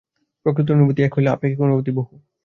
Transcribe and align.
প্রকৃত 0.45 0.67
অনুভূতি 0.71 0.99
এক 1.03 1.11
হইলেও 1.15 1.33
আপেক্ষিক 1.33 1.59
অনুভূতি 1.61 1.91
বহু। 1.91 2.13